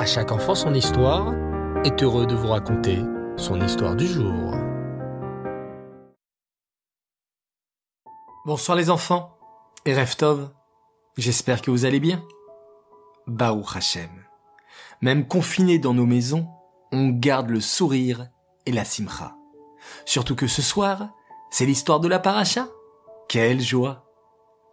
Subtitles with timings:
[0.00, 1.34] À chaque enfant son histoire
[1.84, 3.00] est heureux de vous raconter
[3.36, 4.54] son histoire du jour.
[8.46, 9.36] Bonsoir les enfants
[9.84, 10.48] et Reftov,
[11.18, 12.24] j'espère que vous allez bien.
[13.26, 14.08] Baou Hashem.
[15.02, 16.48] Même confinés dans nos maisons,
[16.92, 18.30] on garde le sourire
[18.64, 19.36] et la simcha.
[20.06, 21.10] Surtout que ce soir,
[21.50, 22.68] c'est l'histoire de la paracha.
[23.28, 24.06] Quelle joie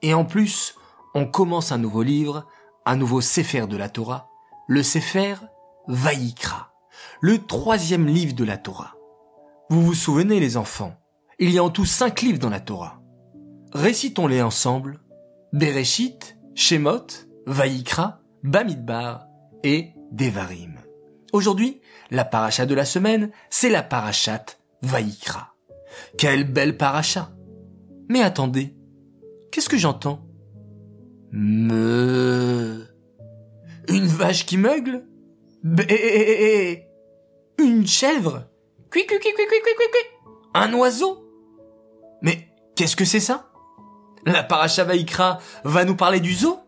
[0.01, 0.75] Et en plus,
[1.13, 2.47] on commence un nouveau livre,
[2.85, 4.26] un nouveau Sefer de la Torah,
[4.67, 5.35] le Sefer
[5.87, 6.73] Vaïkra,
[7.21, 8.95] le troisième livre de la Torah.
[9.69, 10.93] Vous vous souvenez les enfants,
[11.39, 13.01] il y a en tout cinq livres dans la Torah.
[13.73, 14.99] Récitons-les ensemble.
[15.53, 17.07] Bereshit, Shemot,
[17.45, 19.27] Vaïkra, Bamidbar
[19.63, 20.75] et Devarim.
[21.31, 21.79] Aujourd'hui,
[22.11, 24.45] la paracha de la semaine, c'est la parachat
[24.81, 25.55] Vaïkra.
[26.17, 27.31] Quelle belle paracha
[28.09, 28.75] Mais attendez,
[29.51, 30.27] qu'est-ce que j'entends?
[31.31, 32.96] Me...
[33.87, 35.05] Une vache qui meugle?
[35.63, 36.87] Bé...
[37.57, 38.43] Une chèvre?
[38.91, 40.29] Cui, cui, cui, cui, cui, cui, cui.
[40.53, 41.23] Un oiseau?
[42.21, 43.51] Mais qu'est-ce que c'est ça?
[44.25, 46.59] La paracha Vaïkra va nous parler du zoo?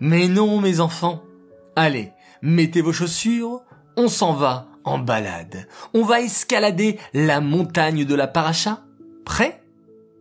[0.00, 1.22] Mais non, mes enfants.
[1.76, 3.62] Allez, mettez vos chaussures,
[3.96, 5.68] on s'en va en balade.
[5.94, 8.84] On va escalader la montagne de la paracha.
[9.24, 9.62] Prêt?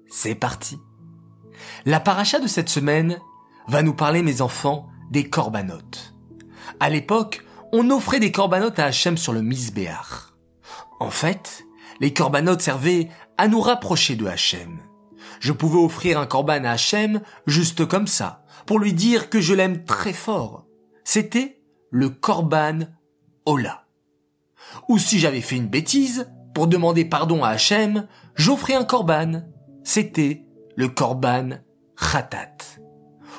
[0.10, 0.78] C'est parti.
[1.86, 3.20] La paracha de cette semaine
[3.68, 6.13] va nous parler, mes enfants, des corbanotes.
[6.80, 10.34] À l'époque, on offrait des corbanotes à Hachem sur le Misbéach.
[11.00, 11.66] En fait,
[12.00, 14.80] les corbanotes servaient à nous rapprocher de Hachem.
[15.40, 19.54] Je pouvais offrir un corban à Hachem juste comme ça, pour lui dire que je
[19.54, 20.66] l'aime très fort.
[21.04, 22.80] C'était le korban
[23.46, 23.86] Ola.
[24.88, 29.44] Ou si j'avais fait une bêtise, pour demander pardon à Hachem, j'offrais un korban.
[29.84, 31.50] C'était le korban
[31.98, 32.56] Khatat.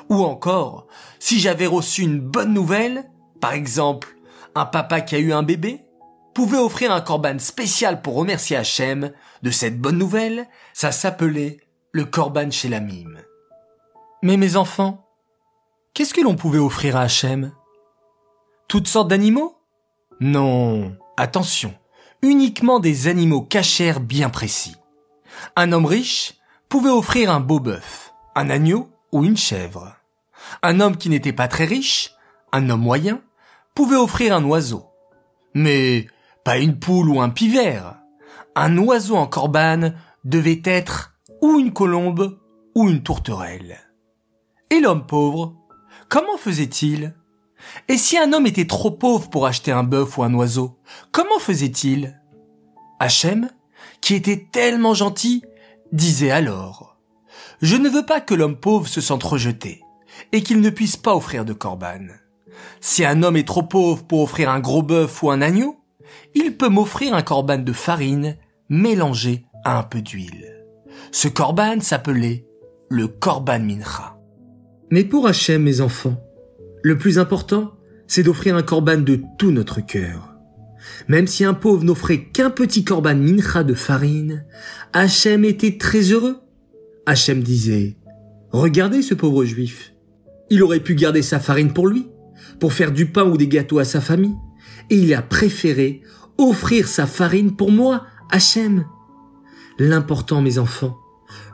[0.09, 0.87] Ou encore,
[1.19, 4.15] si j'avais reçu une bonne nouvelle, par exemple,
[4.55, 5.85] un papa qui a eu un bébé,
[6.33, 11.57] pouvait offrir un korban spécial pour remercier Hachem de cette bonne nouvelle, ça s'appelait
[11.91, 13.21] le korban Shelamim.
[14.21, 15.07] Mais mes enfants,
[15.93, 17.53] qu'est-ce que l'on pouvait offrir à Hachem?
[18.67, 19.57] Toutes sortes d'animaux?
[20.19, 21.73] Non, attention,
[22.21, 24.75] uniquement des animaux cachers bien précis.
[25.55, 26.35] Un homme riche
[26.69, 29.95] pouvait offrir un beau bœuf, un agneau ou une chèvre.
[30.63, 32.14] Un homme qui n'était pas très riche,
[32.55, 33.21] un homme moyen,
[33.73, 34.85] pouvait offrir un oiseau.
[35.53, 36.07] Mais
[36.45, 37.95] pas une poule ou un pivert.
[38.55, 39.91] Un oiseau en corban
[40.23, 42.39] devait être ou une colombe
[42.73, 43.77] ou une tourterelle.
[44.69, 45.55] Et l'homme pauvre,
[46.07, 47.13] comment faisait-il?
[47.89, 50.79] Et si un homme était trop pauvre pour acheter un bœuf ou un oiseau,
[51.11, 52.21] comment faisait-il?
[52.99, 53.49] Hachem,
[53.99, 55.43] qui était tellement gentil,
[55.91, 56.97] disait alors
[57.61, 59.81] Je ne veux pas que l'homme pauvre se sente rejeté
[60.31, 62.07] et qu'il ne puisse pas offrir de corban.
[62.81, 65.77] Si un homme est trop pauvre pour offrir un gros bœuf ou un agneau,
[66.33, 68.37] il peut m'offrir un corban de farine
[68.69, 70.63] mélangé à un peu d'huile.
[71.11, 72.45] Ce corban s'appelait
[72.89, 74.17] le corban mincha.
[74.91, 76.21] Mais pour Hachem, mes enfants,
[76.83, 77.73] le plus important,
[78.07, 80.35] c'est d'offrir un corban de tout notre cœur.
[81.07, 84.45] Même si un pauvre n'offrait qu'un petit corban mincha de farine,
[84.93, 86.37] Hachem était très heureux.
[87.07, 87.97] Hachem disait,
[88.51, 89.93] regardez ce pauvre juif.
[90.51, 92.07] Il aurait pu garder sa farine pour lui,
[92.59, 94.35] pour faire du pain ou des gâteaux à sa famille,
[94.89, 96.01] et il a préféré
[96.37, 98.85] offrir sa farine pour moi, Hachem.
[99.79, 100.97] L'important, mes enfants,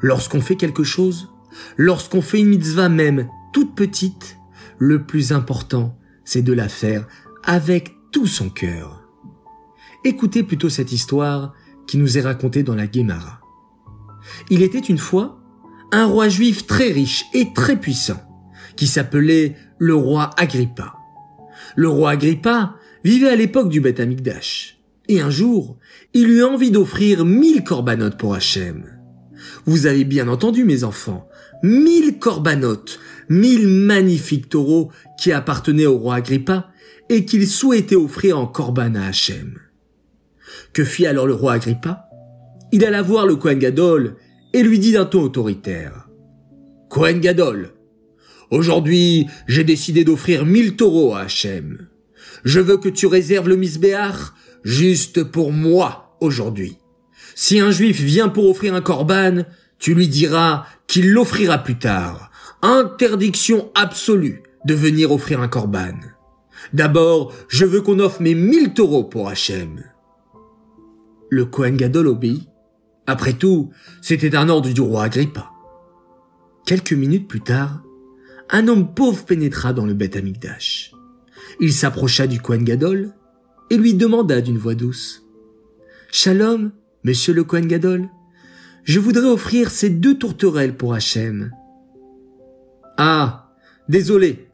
[0.01, 1.29] lorsqu'on fait quelque chose,
[1.77, 4.37] lorsqu'on fait une mitzvah même toute petite,
[4.77, 7.07] le plus important, c'est de la faire
[7.43, 9.07] avec tout son cœur.
[10.03, 11.53] Écoutez plutôt cette histoire
[11.87, 13.41] qui nous est racontée dans la Guémara.
[14.49, 15.39] Il était une fois
[15.91, 18.21] un roi juif très riche et très puissant,
[18.75, 20.95] qui s'appelait le roi Agrippa.
[21.75, 24.79] Le roi Agrippa vivait à l'époque du Beth Amikdash.
[25.07, 25.77] Et un jour,
[26.13, 28.85] il eut envie d'offrir mille corbanotes pour Hachem.
[29.65, 31.27] Vous avez bien entendu, mes enfants,
[31.63, 32.99] mille corbanotes,
[33.29, 36.69] mille magnifiques taureaux qui appartenaient au roi Agrippa
[37.09, 39.59] et qu'il souhaitait offrir en corban à Hachem.
[40.73, 42.07] Que fit alors le roi Agrippa?
[42.71, 44.15] Il alla voir le Kohen Gadol
[44.53, 46.07] et lui dit d'un ton autoritaire.
[46.89, 47.73] Kohen Gadol,
[48.51, 51.87] aujourd'hui j'ai décidé d'offrir mille taureaux à Hachem.
[52.43, 54.33] Je veux que tu réserves le misbéach
[54.63, 56.77] juste pour moi aujourd'hui.
[57.35, 59.43] Si un juif vient pour offrir un corban,
[59.79, 62.29] tu lui diras qu'il l'offrira plus tard.
[62.61, 65.95] Interdiction absolue de venir offrir un corban.
[66.73, 69.83] D'abord, je veux qu'on offre mes mille taureaux pour Hachem.
[71.29, 72.47] Le Kohen Gadol obéit.
[73.07, 73.71] Après tout,
[74.01, 75.49] c'était un ordre du roi Agrippa.
[76.65, 77.81] Quelques minutes plus tard,
[78.51, 80.91] un homme pauvre pénétra dans le Beth Amikdash.
[81.61, 83.13] Il s'approcha du Kohen Gadol
[83.69, 85.23] et lui demanda d'une voix douce.
[86.11, 86.71] Shalom,
[87.05, 88.09] monsieur le Kohen Gadol.
[88.83, 91.51] Je voudrais offrir ces deux tourterelles pour Hachem.
[92.97, 93.53] Ah,
[93.87, 94.49] désolé,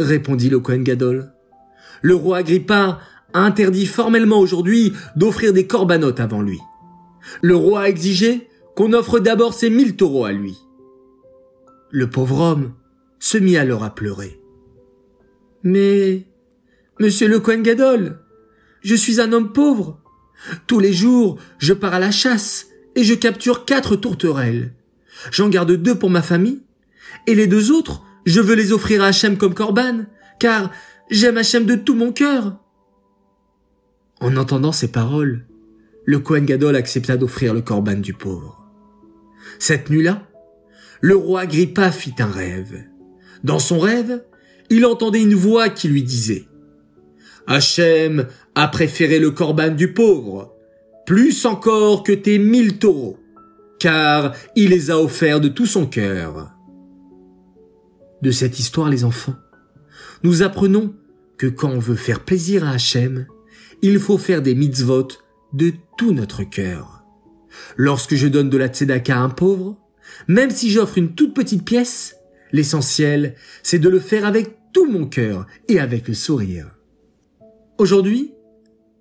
[0.00, 1.32] répondit le Kohen Gadol.
[2.02, 2.98] Le roi Agrippa
[3.34, 6.58] a interdit formellement aujourd'hui d'offrir des corbanotes avant lui.
[7.40, 10.58] Le roi a exigé qu'on offre d'abord ses mille taureaux à lui.
[11.90, 12.72] Le pauvre homme
[13.22, 14.40] se mit alors à pleurer.
[15.62, 16.26] Mais,
[16.98, 18.18] monsieur le Kohen Gadol,
[18.82, 20.00] je suis un homme pauvre.
[20.66, 22.66] Tous les jours, je pars à la chasse
[22.96, 24.74] et je capture quatre tourterelles.
[25.30, 26.62] J'en garde deux pour ma famille
[27.28, 30.04] et les deux autres, je veux les offrir à Hachem comme corban,
[30.40, 30.72] car
[31.08, 32.58] j'aime Hachem de tout mon cœur.
[34.18, 35.46] En entendant ces paroles,
[36.06, 38.66] le Kohen Gadol accepta d'offrir le corban du pauvre.
[39.60, 40.26] Cette nuit-là,
[41.00, 42.91] le roi Agrippa fit un rêve.
[43.44, 44.22] Dans son rêve,
[44.70, 46.46] il entendait une voix qui lui disait
[47.46, 50.54] Hachem a préféré le corban du pauvre,
[51.06, 53.18] plus encore que tes mille taureaux,
[53.78, 56.52] car il les a offerts de tout son cœur.
[58.22, 59.34] De cette histoire, les enfants,
[60.22, 60.94] nous apprenons
[61.36, 63.26] que quand on veut faire plaisir à Hachem,
[63.82, 65.08] il faut faire des mitzvot
[65.52, 67.02] de tout notre cœur.
[67.76, 69.76] Lorsque je donne de la tzedaka à un pauvre,
[70.28, 72.14] même si j'offre une toute petite pièce,
[72.52, 76.70] l'essentiel, c'est de le faire avec tout mon cœur et avec le sourire.
[77.78, 78.32] Aujourd'hui,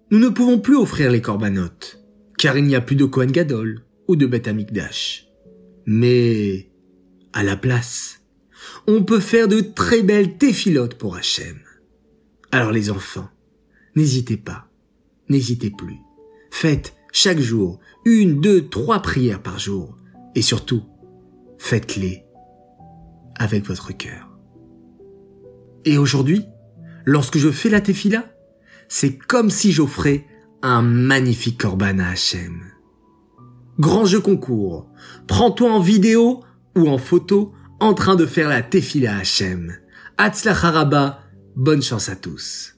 [0.10, 2.04] nous ne pouvons plus offrir les corbanotes,
[2.38, 5.28] car il n'y a plus de Kohen Gadol ou de Beth Amikdash.
[5.86, 6.70] Mais,
[7.34, 8.22] à la place,
[8.88, 11.60] on peut faire de très belles téphilotes pour Hachem.
[12.52, 13.30] Alors les enfants,
[13.96, 14.68] n'hésitez pas,
[15.30, 15.98] n'hésitez plus.
[16.52, 19.96] Faites chaque jour une, deux, trois prières par jour.
[20.36, 20.84] Et surtout,
[21.58, 22.26] faites-les
[23.38, 24.30] avec votre cœur.
[25.86, 26.46] Et aujourd'hui,
[27.06, 28.26] lorsque je fais la tefila,
[28.88, 30.26] c'est comme si j'offrais
[30.62, 32.62] un magnifique korban à Hachem.
[33.80, 34.90] Grand jeu concours.
[35.28, 36.44] Prends-toi en vidéo
[36.76, 39.74] ou en photo en train de faire la tefila à Hachem.
[40.18, 41.22] Haraba,
[41.56, 42.76] bonne chance à tous.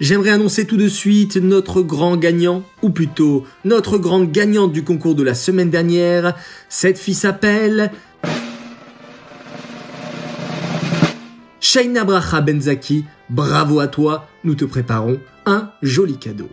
[0.00, 5.16] J'aimerais annoncer tout de suite notre grand gagnant, ou plutôt notre grande gagnante du concours
[5.16, 6.36] de la semaine dernière.
[6.68, 7.90] Cette fille s'appelle
[11.70, 16.48] Shaina Bracha Benzaki, bravo à toi, nous te préparons un joli cadeau.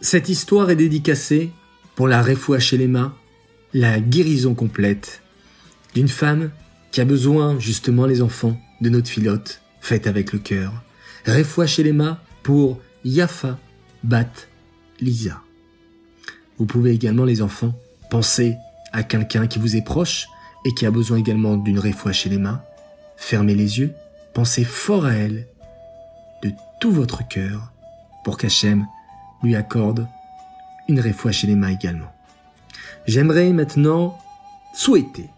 [0.00, 1.50] Cette histoire est dédicacée
[1.96, 3.12] pour la Refoua Shelema,
[3.74, 5.20] la guérison complète
[5.96, 6.52] d'une femme
[6.92, 10.72] qui a besoin, justement les enfants, de notre filote, faite avec le cœur.
[11.26, 13.58] Refoua Shelema pour Yafa
[14.04, 14.30] Bat
[15.00, 15.42] Lisa.
[16.56, 17.76] Vous pouvez également, les enfants,
[18.12, 18.54] penser
[18.92, 20.28] à quelqu'un qui vous est proche
[20.64, 22.64] et qui a besoin également d'une Refoua Shelema
[23.16, 23.94] Fermez les yeux,
[24.34, 25.46] pensez fort à elle,
[26.42, 27.72] de tout votre cœur,
[28.24, 28.86] pour qu'Hachem
[29.42, 30.06] lui accorde
[30.88, 32.12] une réfoua chez les mains également.
[33.06, 34.18] J'aimerais maintenant
[34.74, 35.30] souhaiter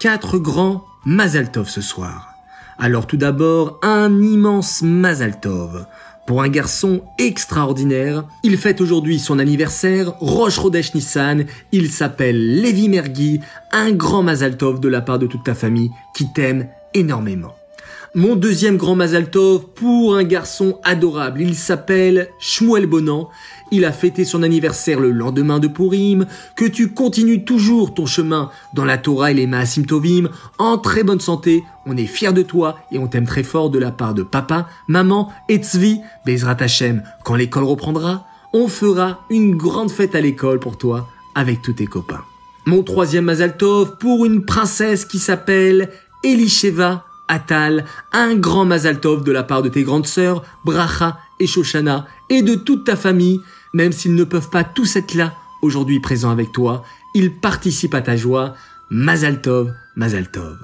[0.00, 2.34] quatre grands Mazaltov ce soir.
[2.78, 5.86] Alors tout d'abord, un immense Mazaltov
[6.26, 8.24] pour un garçon extraordinaire.
[8.42, 11.44] Il fête aujourd'hui son anniversaire, Roche Rodesh Nissan.
[11.72, 13.40] Il s'appelle Levi Mergui,
[13.72, 17.54] un grand Mazaltov de la part de toute ta famille qui t'aime énormément.
[18.16, 21.40] Mon deuxième grand Mazaltov pour un garçon adorable.
[21.40, 23.28] Il s'appelle Shmuel Bonan.
[23.72, 26.24] Il a fêté son anniversaire le lendemain de Purim.
[26.54, 31.02] Que tu continues toujours ton chemin dans la Torah et les Maasim Tovim en très
[31.02, 31.64] bonne santé.
[31.86, 34.68] On est fiers de toi et on t'aime très fort de la part de papa,
[34.86, 35.98] maman et Tzvi.
[36.24, 41.62] Bezrat Hashem, quand l'école reprendra, on fera une grande fête à l'école pour toi avec
[41.62, 42.22] tous tes copains.
[42.66, 45.90] Mon troisième Mazaltov pour une princesse qui s'appelle
[46.24, 52.06] Elisheva Atal, un grand Mazaltov de la part de tes grandes sœurs, Bracha et Shoshana,
[52.28, 53.40] et de toute ta famille,
[53.72, 56.82] même s'ils ne peuvent pas tous être là aujourd'hui présents avec toi,
[57.14, 58.54] ils participent à ta joie.
[58.90, 60.58] Mazaltov, Mazaltov.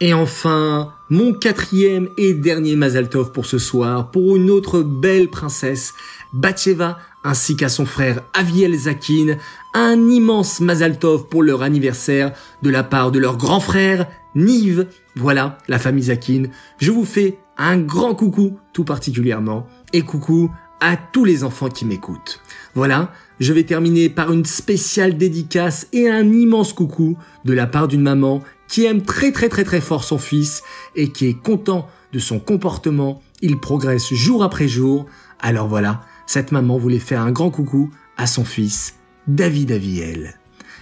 [0.00, 5.94] Et enfin, mon quatrième et dernier Mazaltov pour ce soir, pour une autre belle princesse,
[6.32, 9.36] Batsheva, ainsi qu'à son frère Aviel Zakin,
[9.74, 14.86] un immense Mazaltov pour leur anniversaire de la part de leur grand frère Nive.
[15.16, 16.44] Voilà, la famille Zakin.
[16.78, 20.50] Je vous fais un grand coucou tout particulièrement et coucou
[20.80, 22.40] à tous les enfants qui m'écoutent.
[22.74, 27.88] Voilà, je vais terminer par une spéciale dédicace et un immense coucou de la part
[27.88, 30.62] d'une maman qui aime très très très très fort son fils
[30.94, 33.20] et qui est content de son comportement.
[33.42, 35.06] Il progresse jour après jour.
[35.40, 38.94] Alors voilà, cette maman voulait faire un grand coucou à son fils,
[39.26, 40.38] David Aviel.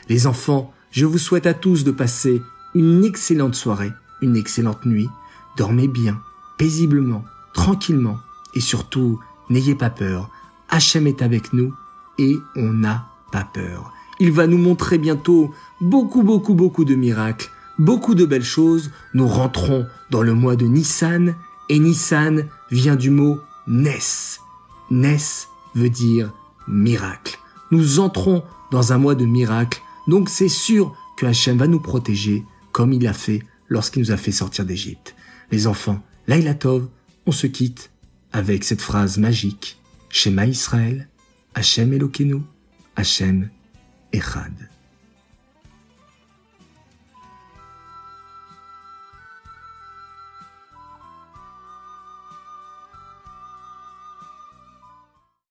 [0.09, 2.43] Les enfants, je vous souhaite à tous de passer
[2.75, 3.93] une excellente soirée,
[4.23, 5.09] une excellente nuit,
[5.57, 6.21] dormez bien,
[6.57, 8.19] paisiblement, tranquillement,
[8.55, 9.21] et surtout,
[9.51, 10.31] n'ayez pas peur.
[10.69, 11.75] Hachem est avec nous
[12.19, 13.93] et on n'a pas peur.
[14.21, 18.91] Il va nous montrer bientôt beaucoup, beaucoup, beaucoup de miracles, beaucoup de belles choses.
[19.15, 21.37] Nous rentrons dans le mois de Nissan
[21.69, 24.41] et Nissan vient du mot Nes.
[24.91, 26.33] Nes veut dire
[26.67, 27.39] miracle.
[27.71, 32.45] Nous entrons dans un mois de miracle, donc c'est sûr que Hachem va nous protéger
[32.73, 35.15] comme il l'a fait lorsqu'il nous a fait sortir d'Égypte.
[35.51, 36.89] Les enfants, Laila Tov,
[37.27, 37.91] on se quitte
[38.33, 39.79] avec cette phrase magique.
[40.11, 41.09] Shema Israël,
[41.55, 42.43] Hachem Elokeinu,
[42.97, 43.51] Hachem
[44.13, 44.53] Echad.